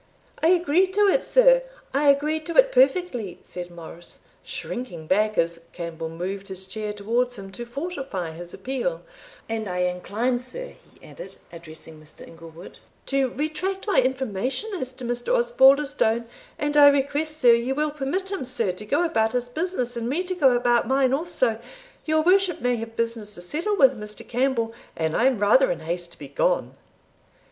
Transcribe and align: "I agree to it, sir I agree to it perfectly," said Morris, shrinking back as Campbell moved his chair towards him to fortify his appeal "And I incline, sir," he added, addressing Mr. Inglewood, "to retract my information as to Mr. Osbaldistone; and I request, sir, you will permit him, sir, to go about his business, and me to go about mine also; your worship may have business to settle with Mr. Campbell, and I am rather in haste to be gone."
"I 0.41 0.47
agree 0.47 0.87
to 0.87 1.01
it, 1.09 1.23
sir 1.23 1.61
I 1.93 2.09
agree 2.09 2.39
to 2.39 2.57
it 2.57 2.71
perfectly," 2.71 3.37
said 3.43 3.69
Morris, 3.69 4.21
shrinking 4.41 5.05
back 5.05 5.37
as 5.37 5.61
Campbell 5.73 6.09
moved 6.09 6.47
his 6.47 6.65
chair 6.65 6.91
towards 6.91 7.37
him 7.37 7.51
to 7.51 7.65
fortify 7.67 8.31
his 8.31 8.51
appeal 8.51 9.01
"And 9.47 9.67
I 9.69 9.81
incline, 9.83 10.39
sir," 10.39 10.73
he 10.99 11.05
added, 11.05 11.37
addressing 11.53 12.01
Mr. 12.01 12.27
Inglewood, 12.27 12.79
"to 13.05 13.27
retract 13.33 13.85
my 13.85 14.01
information 14.01 14.71
as 14.73 14.91
to 14.93 15.05
Mr. 15.05 15.35
Osbaldistone; 15.37 16.25
and 16.57 16.75
I 16.75 16.87
request, 16.87 17.37
sir, 17.37 17.53
you 17.53 17.75
will 17.75 17.91
permit 17.91 18.31
him, 18.31 18.43
sir, 18.43 18.71
to 18.71 18.85
go 18.87 19.03
about 19.03 19.33
his 19.33 19.49
business, 19.49 19.95
and 19.95 20.09
me 20.09 20.23
to 20.23 20.33
go 20.33 20.55
about 20.55 20.87
mine 20.87 21.13
also; 21.13 21.59
your 22.05 22.23
worship 22.23 22.59
may 22.59 22.75
have 22.77 22.95
business 22.97 23.35
to 23.35 23.41
settle 23.41 23.77
with 23.77 23.99
Mr. 23.99 24.27
Campbell, 24.27 24.73
and 24.97 25.15
I 25.15 25.27
am 25.27 25.37
rather 25.37 25.69
in 25.69 25.81
haste 25.81 26.11
to 26.13 26.17
be 26.17 26.27
gone." 26.29 26.71